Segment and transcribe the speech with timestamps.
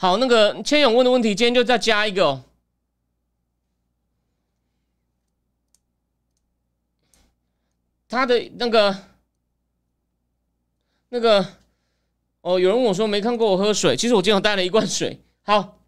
[0.00, 2.44] 好，那个千勇问的问题，今天就再加一个哦。
[8.08, 8.96] 他的那个
[11.08, 11.44] 那个
[12.42, 15.20] 哦，有人问我说没看过我喝水，其实我今天带了一罐水。
[15.42, 15.80] 好，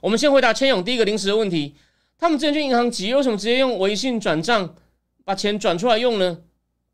[0.00, 1.74] 我们先回答千勇第一个临时的问题：
[2.16, 4.76] 他们之前去银行急，为什么直接用微信转账
[5.24, 6.44] 把钱转出来用呢？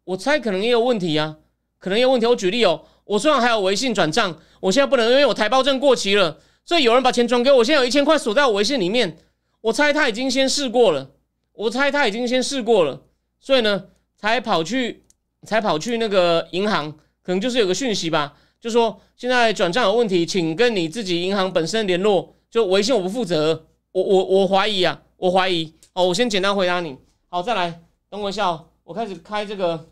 [0.04, 1.36] 我猜可能也有问题啊，
[1.78, 2.26] 可能也有问题。
[2.26, 9.18] 我举例哦，我虽然还有微信转账，我现在不能，因为我台胞证过期了，所以有人把钱转给我，我现在有一千块锁在我微信里面。
[9.62, 11.10] 我猜他已经先试过了，
[11.52, 13.02] 我猜他已经先试过了，
[13.38, 13.84] 所以呢。
[14.22, 15.04] 才跑去，
[15.46, 22.36] 才跑去那个银行，可能就是有个讯息吧，就说现在转账有问题，请跟你自己银行本身联络。
[22.50, 25.72] 就微信我不负责，我我我怀疑啊，我怀疑。
[25.94, 26.98] 哦，我先简单回答你。
[27.30, 29.88] 好，再来，等我一下哦，我开始开这个，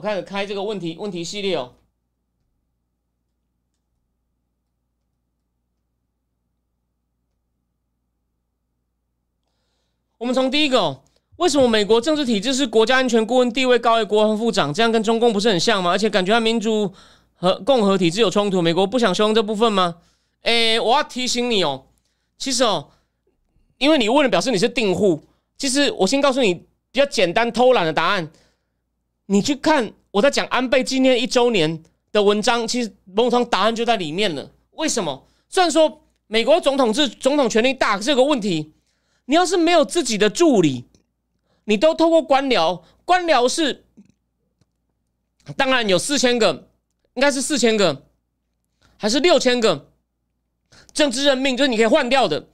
[0.00, 1.74] 我开始开这个问题问题系列哦。
[10.16, 11.02] 我们从第一个。
[11.36, 14.72] 为什么美国政治体制是国家安全顾问地位高于国防部长？
[14.72, 15.90] 这样跟中共不是很像吗？
[15.90, 16.92] 而且感觉和民主
[17.34, 18.60] 和共和体制有冲突。
[18.62, 19.96] 美国不想修正这部分吗？
[20.42, 21.86] 诶，我要提醒你哦，
[22.38, 22.90] 其实哦，
[23.76, 25.22] 因为你问了，表示你是订户。
[25.58, 28.30] 其实我先告诉你比较简单偷懒的答案，
[29.32, 34.50] 你去看我在讲安倍纪念一周年的文章，其实某种答案就在里面了。
[34.72, 35.24] 为什么？
[35.48, 38.72] 虽然说美国总统制总统权力大，这个问题，
[39.26, 40.84] 你要是没有自己的助理。
[41.64, 43.84] 你都透过官僚，官僚是
[45.56, 46.68] 当然有四千个，
[47.14, 48.06] 应该是四千个，
[48.96, 49.92] 还是六千个
[50.92, 52.48] 政治任命，就是你可以换掉的。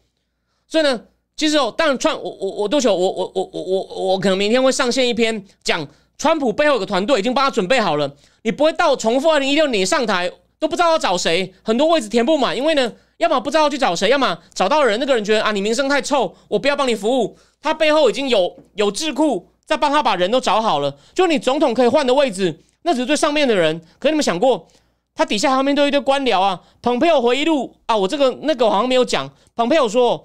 [0.66, 1.06] 所以呢，
[1.36, 8.10] 其实哦，当然川我我我多久我我我我我我可能明天会上线一篇讲川普背后有个团队已经帮他准备好了，
[8.42, 17.36] 你不会到重复二零一六年上台都不知道要找谁，很多位置填不满，因为呢，要么不知道去找谁，要么找到人，那个人觉得啊你名声太臭，我不要帮你服务。
[17.60, 23.80] 他背后已经有有智库在帮他把人都找好了，就你总统可以换的位置，那只是最上面的人。
[23.98, 24.66] 可你们想过，
[25.14, 26.60] 他底下还面对一堆官僚啊？
[26.80, 29.28] 蓬佩奥回忆录啊，我这个那个好像没有讲。
[29.56, 30.24] 蓬佩奥说，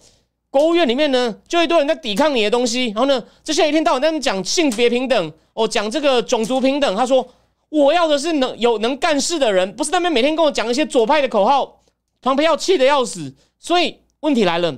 [0.52, 6.96] 国务院里面呢，就一堆人在抵抗你的东西，然后呢，这些一天到晚在那讲性别平等，哦，讲这个种族平等。
[6.96, 7.28] 他说，
[7.70, 11.82] 我要的是能有能干事的人，不是那边每天跟我讲一些左派的口号。
[12.22, 13.34] 蓬佩奥气得要死。
[13.58, 14.78] 所以问题来了，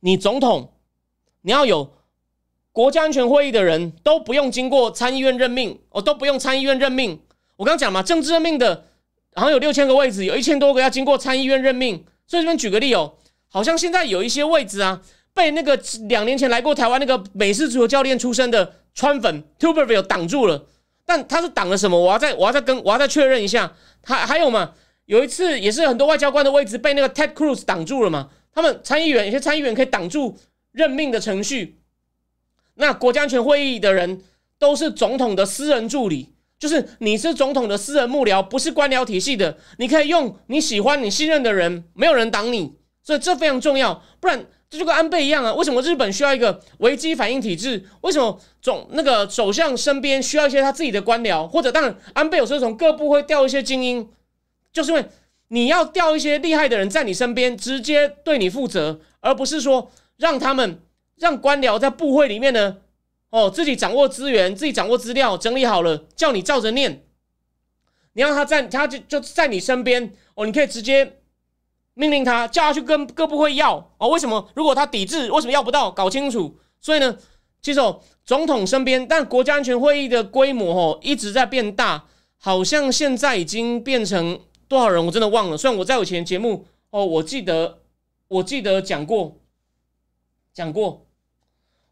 [0.00, 0.72] 你总统。
[1.42, 1.94] 你要有
[2.70, 7.18] 国家安全会议的人都不用经过参议院任命，哦，都不用参议院任命。
[7.56, 8.84] 我刚刚讲嘛，政治任命的，
[9.34, 12.04] 好像有六千个位置，有一千多个要经过参议院任命。
[12.26, 13.14] 所以这边举个例哦，
[13.50, 15.02] 好像现在有一些位置啊，
[15.34, 15.78] 被那个
[16.08, 20.66] 两年前来过台湾那个美式足球教练出身的川粉 Tuberville 挡住了。
[21.04, 22.00] 但他是挡了什么？
[22.00, 23.72] 我要再我要再跟我要再确认一下。
[24.04, 24.72] 还还有嘛？
[25.04, 28.30] 有一次也是很多外交官的位置被那个 Ted Cruz 挡住了嘛？
[28.54, 30.38] 他们参议员有些参议员可以挡住。
[30.72, 31.80] 任命的程序，
[32.74, 34.22] 那国家安全会议的人
[34.56, 42.76] 都是总统的私人助理，就是你是总统的私人幕僚，不是官僚体系的，你可以用你喜欢、你信任的人，没有人挡你，
[43.10, 44.00] 所以这非常重要。
[44.20, 47.84] 不然这就跟安倍一样啊，为什么日本需要一个危机反应体制？
[48.02, 51.48] 为什么总那个首相身边需要一些他自己的官僚？
[51.48, 54.08] 或者当然，安倍有时候从各部会调一些精英，
[54.72, 55.04] 就是因为
[55.48, 59.90] 你要调一些厉害的人在你身边，直接对你负责，而不是说。
[60.16, 60.82] 让他们
[61.16, 62.76] 让官僚在部会里面呢，
[63.30, 67.02] 哦，自己掌握资源，自己掌握资料，整理好了，叫你照着念。
[68.12, 71.19] 你让他在，他就就在你身边哦，你可以直接
[71.94, 74.08] 命令他，叫他去跟各部会要哦。
[74.08, 74.48] 为什么？
[74.54, 75.90] 如果他抵制，为什么要不到？
[75.90, 76.58] 搞清楚。
[76.80, 77.16] 所以呢，
[77.60, 82.04] 其实哦，总统身边，但国家安全会议的规模哦一直在变大，
[82.38, 85.04] 好像现在已经变成多少人？
[85.04, 85.56] 我真的忘了。
[85.56, 87.80] 虽然我在我前节目哦，我记得
[88.28, 89.36] 我记得讲过。
[90.52, 91.06] 讲过，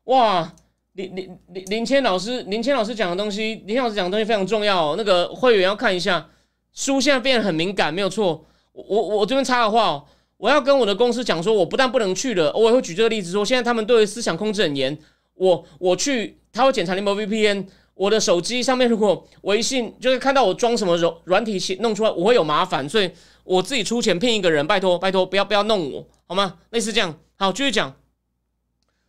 [0.04, 0.52] 哇，
[0.94, 4.96] 林林林林谦老师，林谦老师讲的东西，林老师讲的东西非常重要。
[4.96, 6.28] 那个会员要看一下
[6.72, 8.44] 书，现在变得很敏感，没有错。
[8.86, 10.04] 我我这边插个话哦，
[10.36, 14.96] 我要跟我的公司讲说，我不但不能去了，我也会举这个例子说，现在他们对思想控制很严。
[15.34, 23.10] 我我去，他会检查你们 VPN，我的手机上面如果微信就是看到我装什么软软体弄出来，我会有麻烦，所以。
[23.48, 26.58] 我自己出钱聘一个人，拜托拜托，不要不要弄我，好吗？
[26.68, 27.96] 类似这样，好，继续讲。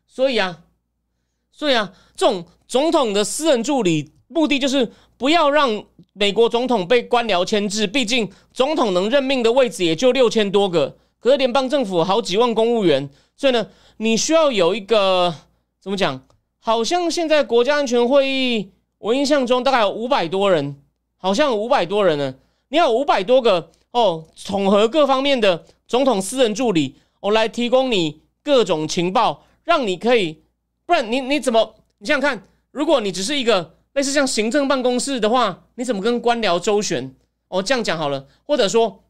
[0.08, 0.62] 所以啊，
[1.52, 5.84] 所以啊，这种总统的私人助理，目的就是不要让
[6.14, 7.86] 美国总统被官僚牵制。
[7.86, 13.68] 毕竟总统能任命的位置也就六千多个，可是联邦政府好几万公务员，所以呢，
[13.98, 15.36] 你需要有一个
[15.82, 16.26] 怎么讲？
[16.62, 20.78] 好像现在国家安全会议，我印象中大概有五百多人，
[21.18, 22.36] 好像五百多人呢。
[22.70, 30.44] 你要五百多个哦，统合各方面的总统私人助理，我来提供你各种情报，让你可以，
[30.86, 31.76] 不然你你怎么？
[31.98, 37.14] 你想想看，如果你只是一个类似像行政办公室的话，你怎么跟官僚周旋？
[37.50, 39.04] 哦，这样讲好了，或者说，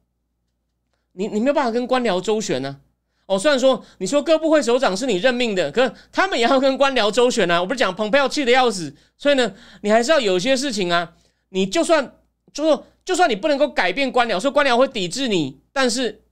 [1.12, 2.80] 你你没有办法跟官僚周旋呢？
[3.28, 7.62] 哦，虽然说你说各部会首长是你任命的，可是他们也要跟官僚周旋啊。
[7.62, 11.14] 我不是讲蓬佩奥气得要死，所以呢，你还是要有些事情啊。
[11.50, 12.16] 你就算
[12.52, 16.24] 就说，就算你不能够改变官僚，说官僚会抵制你，但是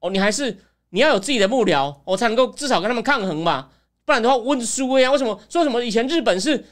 [0.00, 0.58] 哦，你还是
[0.90, 3.70] 你要有自己的幕僚，我才能够至少跟他们抗衡嘛。
[4.04, 6.66] 不然的话，温书威啊，为什么说什么以前日本是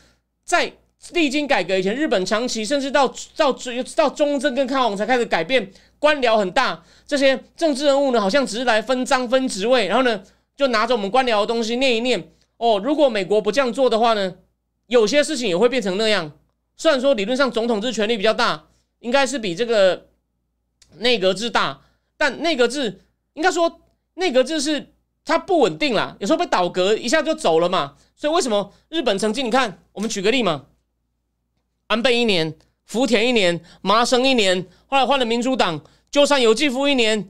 [0.44, 0.70] 在
[1.10, 3.06] 历经改革以前，日本长期甚至到
[3.36, 3.52] 到
[3.96, 5.70] 到中正跟康王才开始改变。
[5.98, 10.20] 官僚很大，这些政治人物呢，好像只是来分赃分职位，然后呢，
[10.56, 12.32] 就拿着我们官僚的东西念一念。
[12.56, 14.34] 哦，如果美国不这样做的话呢，
[14.86, 16.32] 有些事情也会变成那样。
[16.76, 18.64] 虽然说理论上总统制权力比较大，
[18.98, 20.08] 应该是比这个
[20.98, 21.82] 内阁制大，
[22.16, 23.00] 但内阁制
[23.34, 23.80] 应该说
[24.14, 24.92] 内阁制是
[25.24, 27.94] 它不稳定啦，有时候被倒阁一下就走了嘛。
[28.16, 30.66] 所以为什么日本曾经你看，我们举个例嘛，
[31.92, 32.54] 安倍一年。
[32.84, 37.26] 福田一年，麻生一年，后来换了民主党，鸠山由纪夫一年，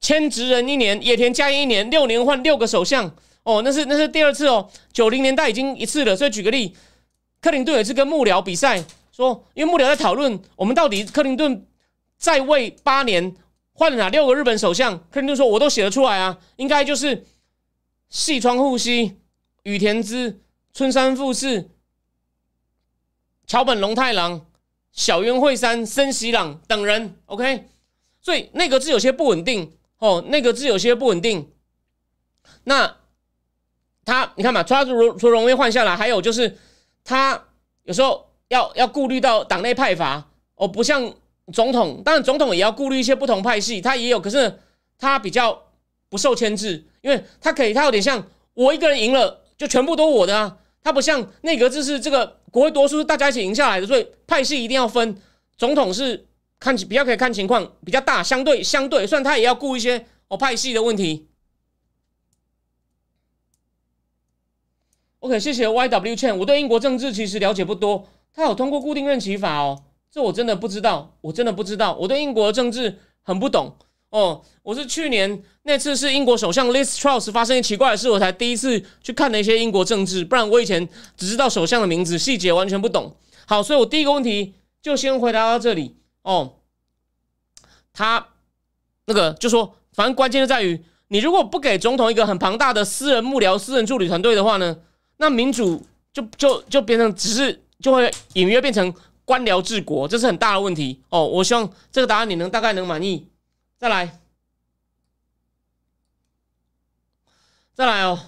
[0.00, 6.16] 千职人一年，野田佳彦一年，六年换六个首相，哦，那是那是第二次哦，九零年代已经一次了。
[6.16, 6.74] 所以举个例，
[7.42, 11.66] 克林顿也是跟幕僚比赛，说因为幕僚在讨论我们到底克林顿
[12.16, 13.34] 在位八年
[13.72, 17.26] 换了哪六个日本首相，克林顿说我都写得出来啊，应该就是
[18.08, 19.18] 细川护熙、
[19.64, 20.40] 羽田之、
[20.72, 21.68] 村山富士。
[23.48, 24.44] 桥本龙太郎、
[24.92, 27.64] 小渊惠三、森喜朗等人，OK，
[28.20, 31.50] 所以内阁制有些不稳定哦，内阁制有些不稳定。
[32.64, 32.96] 那
[34.04, 36.58] 他你看嘛，他如从容易换下来，还有就是
[37.02, 37.42] 他
[37.84, 41.14] 有时候要要顾虑到党内派阀哦，不像
[41.50, 44.60] 总统，当然总统也要顾虑一些不同派系，他也有，可是
[44.98, 45.70] 他比较
[46.10, 48.22] 不受牵制，因为他可以，他有点像
[48.52, 50.58] 我一个人赢了，就全部都我的啊。
[50.82, 55.20] 他不像内阁制是这个国会多数大家一起赢下来的，所以派系一定要分。
[55.56, 56.26] 总统是
[56.60, 61.28] 看比较可以看情况比较大，相对相对，虽然他也要顾一些哦派系的问题。
[65.20, 69.82] OK，谢谢 YW Chen，我对英国政治其实了解不多，他有通过固定任期法哦，
[70.12, 73.76] 这我真的不知道，我真的不知道，我对英国政治很不懂。
[74.10, 83.14] 哦，我是去年那次是英国首相 Liz Truss 发生一奇怪的事，我才第一次去看了一些英国政治，不然我以前只知道首相的名字，细节完全不懂。
[83.46, 85.96] 好，所以我第一个问题就先回答到这里。
[86.22, 86.54] 哦，
[87.92, 88.28] 他
[89.04, 94.74] 那个就说，反正关键就在于，你如果不给总统一个很庞大的私人幕僚、私人助理团队的话呢，
[95.18, 95.84] 那民主
[96.14, 98.92] 就就就变成只是就会隐约变成
[99.26, 101.02] 官僚治国，这是很大的问题。
[101.10, 103.26] 哦，我希望这个答案你能大概能满意。
[103.78, 104.18] 再来，
[107.74, 108.18] 再来哦！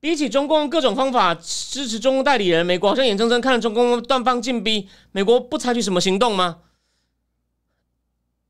[0.00, 6.58] 比起中共各种方法支持中共代理人，美国好像眼睁睁看着中共断方禁逼，美国不采取什么行动吗？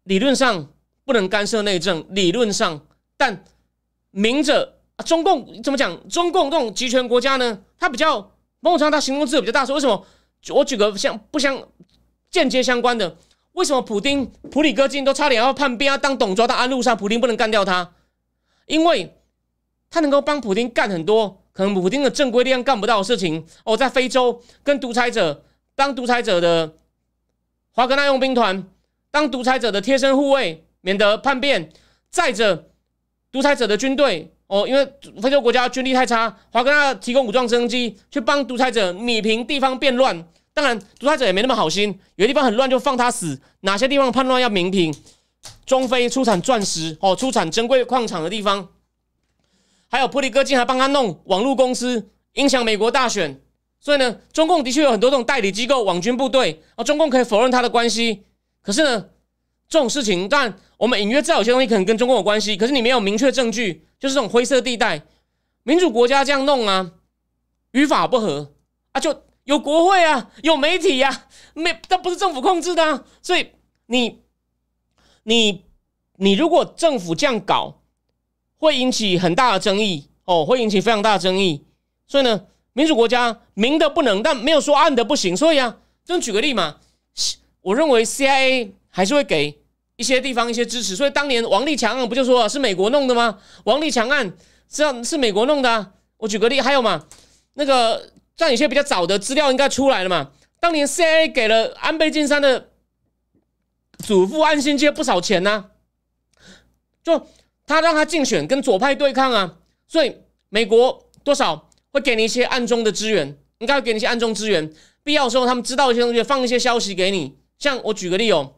[0.02, 0.68] 理论上
[1.04, 2.85] 不能干涉内政，理论上，
[3.16, 3.45] 但
[4.11, 6.09] 明着中共怎么讲？
[6.09, 8.21] 中共这种集权国家呢，它比较
[8.59, 9.64] 某种程度上它行动自由比较大。
[9.64, 10.04] 说为什么？
[10.49, 11.56] 我举个相不相
[12.30, 13.16] 间接相关的。
[13.57, 17.91] 为什么普丁普里戈金都差点要叛变，要当董卓到安禄山，普丁不能干掉他？
[18.67, 19.17] 因为
[19.89, 23.47] 他能够帮普丁干很多可能普丁的正规力量干不到的事情。
[23.65, 25.43] 哦，在非洲跟独裁者
[25.75, 26.75] 当独裁者的
[27.71, 28.63] 华格纳佣兵团，
[29.11, 31.63] 当独裁者的贴身护卫，免得叛变；
[32.11, 32.69] 再者
[33.33, 34.87] 独裁者的军队，哦，因为
[35.23, 40.29] 非洲国家军力太差，华格纳提供武装直升机去帮独裁者米平地方变乱。
[40.57, 44.91] 当然，独裁者也没那么好心，有些地方很乱就放他死，哪些地方叛乱要明品。
[45.67, 48.67] 中非出产钻石哦，出产珍贵矿场的地方，
[49.89, 53.39] 还有普里戈金还帮他弄网络公司，影响美国大选。
[53.79, 58.25] 所以呢，中共的确有很多这种代理机构、网军部队啊，中共可以否认他的关系。
[58.63, 59.09] 可是呢，
[59.69, 65.03] 这种事情，但我们隐约知道有些东西可能跟中共有关系，可是你没有明确证据，就是这种灰色地带。
[65.65, 66.93] 民主国家这样弄啊，
[67.73, 68.55] 与法不合
[68.93, 69.23] 啊，就。
[69.47, 73.53] 有国会啊，有媒体呀，没，但不是政府控制的，所以
[73.87, 74.21] 你
[75.23, 75.65] 你
[76.17, 77.81] 你如果政府这样搞，
[78.59, 81.65] 会引起很大的争议哦，会引起非常大的争议。
[82.09, 85.37] 所以呢，民主国家明的不能，但没有说暗的不行。
[85.37, 86.79] 所以啊，就举个例嘛，
[87.62, 89.57] 我认为 CIA 还是会给
[89.95, 90.97] 一些地方一些支持。
[90.97, 93.38] 所以当年王立强案不就说是美国弄的吗？
[93.62, 94.37] 王立强案
[94.69, 95.93] 这样是美国弄的。
[96.17, 97.07] 我举个例，还有嘛，
[97.55, 100.33] 那个像有些比较早的资料应该出来了嘛。
[100.61, 102.71] 当年 CIA 给了安倍晋三的
[103.99, 105.71] 祖父安信介不少钱呢，
[107.02, 107.26] 就
[107.66, 110.16] 他让他竞选跟左派对抗啊，所以
[110.49, 117.38] 美国多少会给你一些暗中的支援，应该会给你一些暗中支援，必要时候他们知道一些东西，放一些消息给你。
[117.59, 118.55] 像我举个例哦，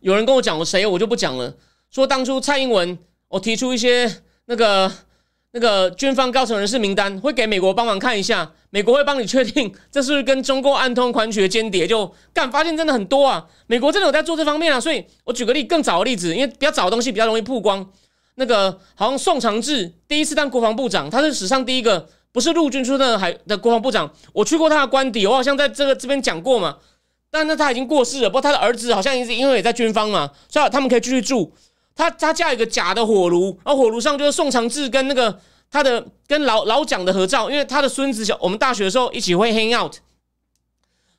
[0.00, 1.56] 有人跟我讲我谁，我就不讲了，
[1.90, 2.98] 说当初蔡英文
[3.28, 4.92] 我提出一些那个。
[5.52, 13.46] 那个军方高层人士名单会给美国帮忙看一下，美国会帮你确定 这是不是跟中共暗通款曲的间谍，就干发现真的很多啊！
[13.66, 17.86] 美国真的有在做这方面啊，所以我举个例更早的例子，因为比较早的东西比较容易曝光。
[18.34, 24.12] 那个好像宋长志第一次当国防部长，他是史上第一个不是陆军出身的海的国防部长。
[24.34, 26.76] 我去过他的官邸，我好像在这个这边讲过嘛。
[27.30, 31.52] 但那他已经过世了，不过他的儿子好像也是因为也在军方嘛，所以他们可以继续住。
[31.98, 39.96] 他他架一个假的火炉，然后火炉上就是宋长志跟那个他的跟老老蒋的合照，因为他的孙子小我们大学的时候一起会 hang out，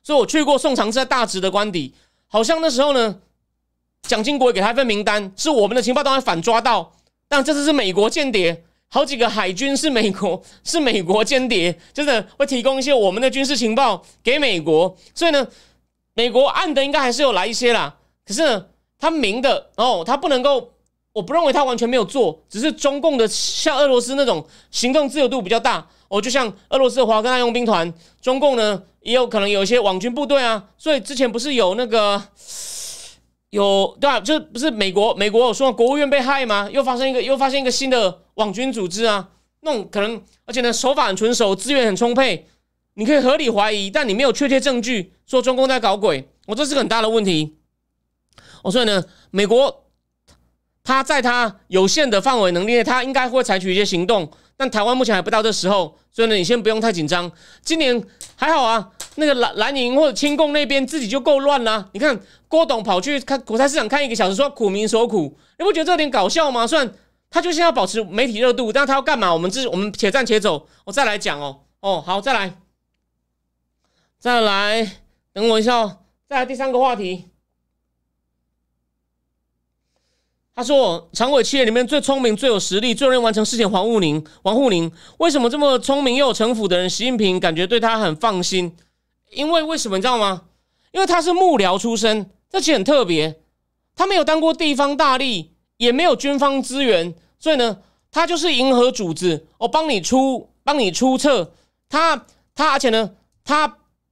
[0.02, 1.92] 所以我去过宋长志在大直的官邸，
[2.28, 3.18] 好像那时候呢，
[4.04, 6.94] 蒋经国给他一份名单，是我们的情报单位反抓到，
[7.28, 15.46] 但这次是美国间谍，好几个海军是美国是美国间谍，就是会提供一些我们的军事情报给美国，所以呢，
[16.14, 18.64] 美国暗的应该还是有来一些啦，可是呢。
[19.00, 20.72] 他明的哦，他不能够，
[21.12, 32.22] 我不认为他完全没有做，只是中共的像俄罗斯那种行动自由度比较大哦，就像俄罗斯的华格纳佣兵团，中共呢也有可能有一些网军部队啊，所以之前不是有那个
[33.50, 34.20] 有对吧？
[34.20, 36.68] 就不是美国美国有说国务院被害吗？
[36.70, 39.30] 又发生一个又发现一个新的网军组织啊，
[39.62, 42.46] 那种可能而且呢手法很纯熟，资源很充沛，
[42.94, 47.56] 你可以合理怀疑，但你没有确切证据说中共在搞鬼，我这是个很大的问题。
[48.62, 49.84] 哦，所以呢，美国
[50.82, 54.30] 他在他有限的范围能力内，他应该会采取一些行动。
[54.56, 57.32] 但台湾目前还不到这时候，所以呢，你先不用太紧张。
[57.62, 58.02] 今年
[58.36, 61.88] 还好啊，那个蓝蓝营或者亲共那边自己就够乱啦。
[61.92, 66.66] 你看郭董跑去看国泰市场看一个小时，说苦民所苦，你不觉得这有点搞笑吗？
[66.66, 66.92] 虽然
[67.30, 69.32] 他就现在保持媒体热度，但他要干嘛？
[69.32, 70.68] 我们自我们且战且走。
[70.84, 72.58] 我再来讲哦，哦，好，再来，
[74.18, 74.98] 再来，
[75.32, 77.29] 等我一下哦，再来第三个话题。
[80.60, 84.22] 他说：“常委企业里面最聪明、最有实力、最容易完成事情，黄沪宁。
[84.42, 86.90] 王沪宁为什么这么聪明又有城府的人？
[86.90, 88.76] 习近平感觉对他很放心，
[89.30, 90.42] 因为为什么你知道吗？
[90.92, 93.40] 因为他是幕僚出身，这其实很特别。
[93.96, 95.46] 他没有当过地方大吏，
[95.78, 97.78] 也没有军方资源，所以呢，
[98.12, 101.52] 他就是迎合主子，我帮你出，帮你出策。
[101.88, 103.12] 他他而且呢，
[103.42, 103.66] 他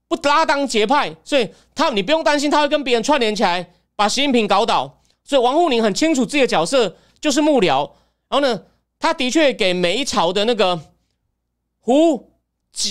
[0.09, 4.95] 不拉当结派，所以他你不用担心他会跟别人串联起来把习近平搞倒。”
[5.29, 7.91] 所以王沪宁很清楚自己的角色就是幕僚，
[8.31, 8.63] 然后呢，
[8.99, 10.81] 他的确给每一朝的那个
[11.81, 12.17] 胡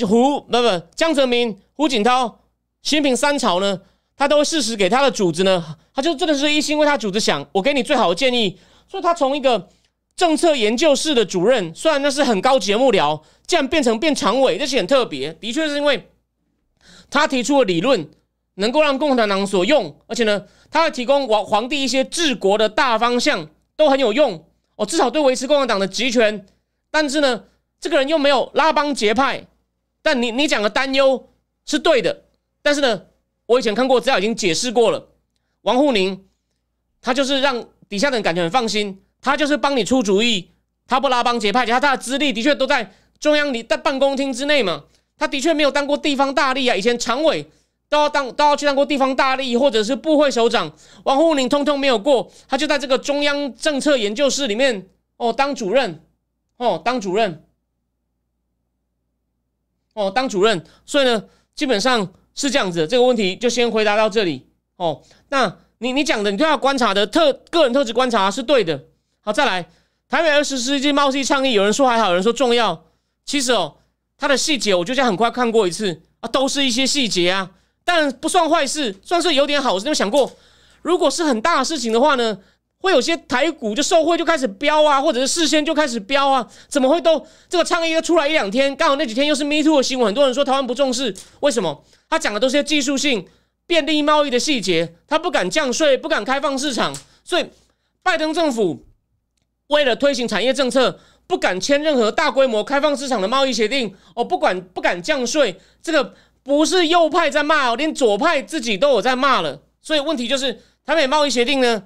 [0.07, 2.39] 胡不不江泽民、胡锦涛、
[2.83, 3.81] 习近平三朝呢，
[4.15, 8.59] 他都会适时给他的主子呢，他就真的是一心为他主子想，我给你最好的建议。
[8.87, 9.67] 所以他从一个
[10.15, 15.33] 政策研究室的主任，虽然那是很高级的幕僚，竟然变成变常委，这是很特别。
[15.33, 16.07] 的确是因为
[17.09, 18.07] 他提出的理论
[18.57, 20.45] 能够让共产党所用，而且呢。
[20.69, 23.47] 他会提供皇皇帝一些治国的大方向，
[23.77, 24.45] 都很有用
[24.75, 26.45] 哦，至少对维持共产党的集权。
[26.91, 27.45] 但是呢，
[27.79, 29.47] 这个人又没有拉帮结派。
[30.01, 31.29] 但你你讲的担忧
[31.65, 32.25] 是对的。
[32.61, 33.03] 但是呢，
[33.45, 35.07] 我以前看过资料已经解释过了。
[35.61, 36.25] 王沪宁
[37.01, 40.51] 他就是让底下的人感觉很放心，他就是帮你出主意，
[40.85, 44.83] 他不拉帮结派，加上他的资历的确都在中央里的办公厅之内嘛。
[45.17, 47.49] 他的确没有当过地方大吏啊，以前常委。
[47.89, 50.71] 都要当都要去当过地方大吏或者是部会首长，
[51.03, 56.03] 王沪宁通通没有过，他就在这个中央政策研究室里面哦当主任，
[56.57, 57.45] 哦当主任，
[59.93, 61.23] 哦当主任，所以呢
[61.55, 64.47] 基本上是这样子，这个问题就先回答到这里。
[64.75, 65.01] 哦。
[65.29, 68.83] 那你你讲的你对他观察的特个人特质观察是对的，
[69.21, 69.69] 好再来
[70.09, 72.85] 台北二十世纪贸易倡议，有人说还好，有人说重要，
[73.23, 73.77] 其实哦
[74.17, 76.01] 它的细节我就这样很快看过一次。
[76.19, 77.51] 啊，都是一些细节啊。
[77.87, 79.77] 但不算坏事，算是有点好。
[79.79, 80.29] 你有想过，
[80.81, 82.37] 如果是很大的事情的话呢，
[82.79, 86.45] 会有些台股就受贿就开始飙啊，或者是事先就开始飙啊？
[86.67, 91.81] 怎么会都这个倡议都出来一两天，刚好那几天又是 Me Too 的新闻，很多人说台湾不重视，为什么？
[92.09, 93.25] 他讲的都是些技术性
[93.65, 97.45] 便利贸易的细节，他不敢降税，不敢开放市场，所以
[98.03, 98.85] 拜登政府
[99.67, 106.13] 为了推行产业政策，不敢签任何大规模开放市场的贸易协定哦，不管不敢降税，这个
[106.47, 109.61] 不是右派在骂哦，连左派自己都有在骂了。
[109.81, 111.83] 所以问题就是，台美贸易协定呢，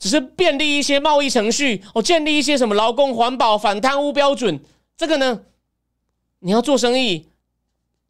[0.00, 4.58] 只是便利一些贸易程序哦，建立一些什么劳工、环保、反贪污标准，
[4.96, 5.42] 这个呢，
[6.40, 7.28] 你要做生意，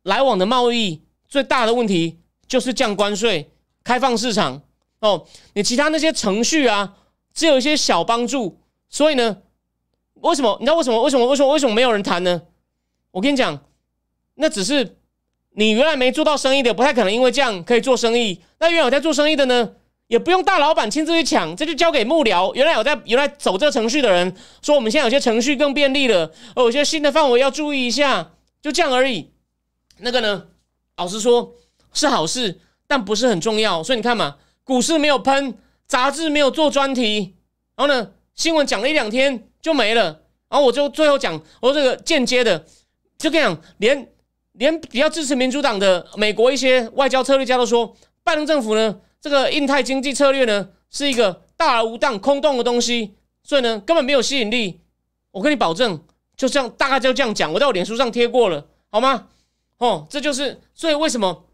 [0.04, 3.50] 来往的贸易最大的问题就是降关税、
[3.84, 4.62] 开放市场
[5.00, 6.96] 哦，你其他那些程序啊。
[7.32, 9.36] 只有一些小帮助，所以呢，
[10.14, 10.56] 为什么？
[10.58, 11.00] 你知道为什么？
[11.00, 11.24] 为什么？
[11.28, 11.52] 为什么？
[11.52, 12.42] 为什么没有人谈呢？
[13.12, 13.56] 我跟你讲，
[14.34, 14.98] 那只是
[15.54, 18.40] 你原来没做到生意的，不太可能因为这样可以做生意。
[18.58, 19.72] 那原来有在做生意的呢，
[20.06, 22.54] 也不用大老板亲自去抢，这就交给幕僚。
[22.54, 29.30] 原来有在原来走这个程序的人说，我们现在有些程序更便利了，哦，有些新的范围要注意一下，就这样而已。
[29.98, 30.46] 那个呢，
[30.96, 31.54] 老实说
[31.92, 33.82] 是好事，但不是很重要。
[33.82, 35.58] 所以你看嘛，股市没有喷。
[35.90, 37.34] 杂志没有做专题，
[37.74, 40.04] 然后呢，新闻讲了一两天就没了，
[40.48, 42.64] 然后我就最后讲，我这个间接的
[43.18, 44.08] 就跟你讲，连
[44.60, 54.80] 连比较支持民主党的美国一些外交策略家都说，拜登政府呢，这个印太经济策略呢是一个大而无当、空洞的东西，所以呢根本没有吸引力。
[55.30, 55.98] 我跟你保证，
[56.36, 59.28] 就这样，大概就这样讲，我在我脸书上贴过了，好吗？
[59.78, 61.46] 哦，这就是所以为什么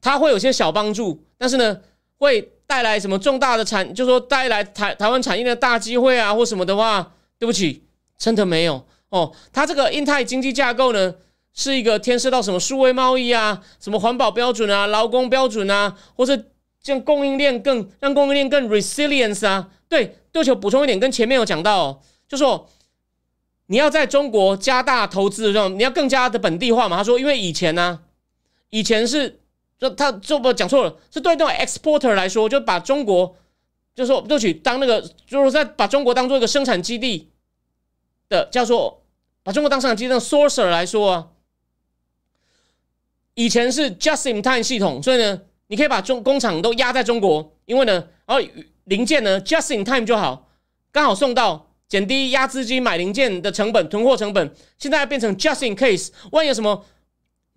[0.00, 1.80] 它会有些小帮助，但是呢
[2.16, 2.50] 会。
[2.66, 7.84] 带来什么重大的产，就说带来台台湾产业的大机会啊，或什么的话，对不起，
[8.16, 9.30] 真的没有哦。
[9.52, 11.14] 它这个印太经济架构呢，
[11.54, 16.44] 是一个牵涉到什么数位贸易啊，什么环保标准啊，劳工标准啊，或者
[16.84, 19.70] 让供应链更让供应链更 resilience 啊。
[19.88, 22.68] 对，对不起，补充一点，跟前面有讲到，就说
[23.66, 26.98] 你要在中国加大投资的，这种你要更加的本地化嘛。
[26.98, 28.00] 他说，因为以前呢，
[28.68, 29.40] 以前是。
[29.76, 33.36] 就他这不讲错了，是对那种 exporter 来说，就把中国，
[33.92, 37.28] 就说就取当那个，就是在把中国当做一个生产基地
[38.28, 39.02] 的，叫做
[39.42, 41.26] 把中国当生产基地的 sourcer 来说啊。
[43.34, 47.92] 以前是 just in time 系统，所以呢，你可以把中工厂都压在中国，因为呢，
[48.26, 48.44] 然后
[48.84, 50.48] 零件呢 just in time 就好，
[50.92, 54.54] 刚好送到，减低压资金买零件的成本、囤货成本。
[54.78, 56.84] 现在变成 just in case，万一有什么。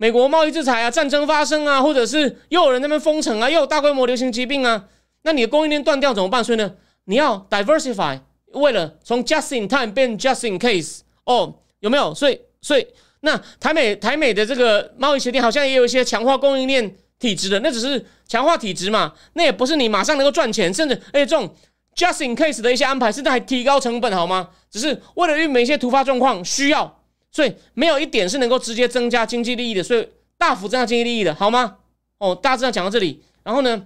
[0.00, 4.84] 美国贸易制裁啊，战争发生啊，或者是又有人那边封城啊，又有大规模流行疾病啊，
[5.22, 6.44] 那你的供应链断掉怎么办？
[6.44, 6.72] 所以呢，
[7.06, 8.20] 你要 diversify，
[8.52, 12.14] 为了从 just in time 变 just in case，哦，有没有？
[12.14, 12.86] 所以，所以
[13.20, 21.54] 那台美台美的这个贸易协定好像也有一些强化供应链体质的，那只是强化体质嘛，那也不是你马上能够赚钱，甚至而且这种
[21.96, 24.50] just in case 的一些安排，甚至还提高成本，好吗？
[24.70, 26.96] 只是为了预免一些突发状况需要。
[27.30, 31.76] 所以没有一点是能够直接增加经济利益的，所以大幅增加经济利益的，好吗？
[32.18, 33.22] 哦，大致上讲到这里。
[33.44, 33.82] 然后呢，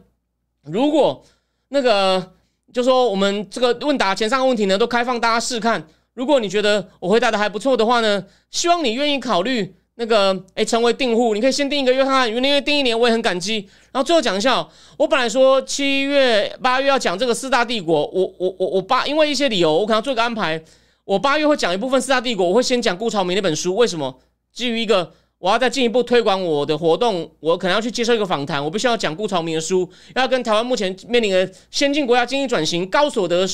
[0.63, 1.25] 如果
[1.69, 2.35] 那个
[2.73, 5.85] 就说我们这个问答前三个问题呢，都开放大家试看。
[6.15, 11.35] 如果你觉得我回答的还不错的话呢，希望你愿意考虑那个诶成为订户。
[11.35, 13.67] 你可以先订一个月看看，因为订一年我也很感激。
[13.93, 14.67] 然后最后讲一下，
[14.99, 20.63] 我本来说七月八月要讲这个四大帝国，我我我我八因为一些理由，我可能做个安排。
[21.05, 23.75] 我八月会讲一部分四大帝国，我会先讲顾朝明那本书。
[23.75, 24.21] 为什么？
[24.53, 33.47] 基于一个，我要再进一步推广我的活动，我可能要去接受一个访谈，我必须要讲顾朝明的书，要跟台湾目前面临的先进国家经济转型、高所得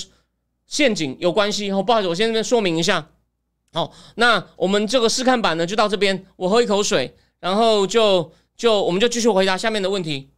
[0.68, 1.68] 陷阱有关系。
[1.72, 3.10] 哦，不好意思，我先这边说明一下。
[3.72, 6.24] 好，那我们这个试看版呢，就到这边。
[6.36, 10.30] 我喝一口水，然后就就我们就继续回答下面的问题。